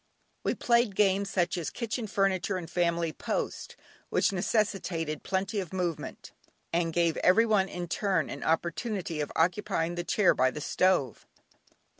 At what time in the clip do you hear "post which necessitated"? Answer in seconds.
3.13-5.21